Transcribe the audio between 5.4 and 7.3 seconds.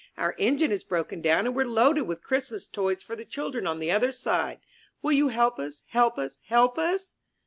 us, help us, help us?